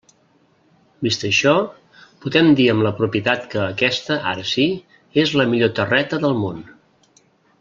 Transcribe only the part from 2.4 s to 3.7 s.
dir amb propietat que